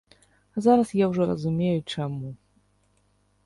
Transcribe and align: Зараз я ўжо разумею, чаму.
Зараз 0.67 0.93
я 1.03 1.11
ўжо 1.11 1.27
разумею, 1.33 1.79
чаму. 1.95 2.29